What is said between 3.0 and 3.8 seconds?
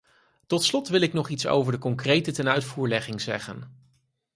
zeggen.